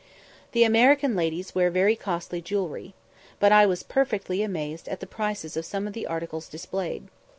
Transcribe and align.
The 0.53 0.63
American 0.63 1.15
ladies 1.15 1.53
wear 1.53 1.69
very 1.69 1.95
costly 1.95 2.41
jewellery, 2.41 2.95
but 3.39 3.51
I 3.51 3.67
was 3.67 3.83
perfectly 3.83 4.41
amazed 4.41 4.87
at 4.87 4.99
the 4.99 5.05
prices 5.05 5.55
of 5.55 5.63
some 5.63 5.85
of 5.85 5.93
the 5.93 6.07
articles 6.07 6.47
displayed. 6.49 7.07